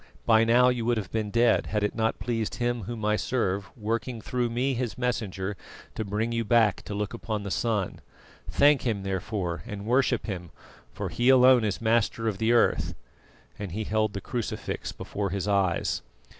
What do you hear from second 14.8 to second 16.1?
before his eyes.